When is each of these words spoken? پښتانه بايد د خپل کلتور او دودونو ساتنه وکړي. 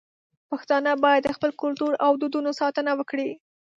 پښتانه 0.49 0.91
بايد 1.03 1.21
د 1.25 1.29
خپل 1.37 1.51
کلتور 1.61 1.93
او 2.05 2.11
دودونو 2.21 2.49
ساتنه 2.61 2.91
وکړي. 2.99 3.29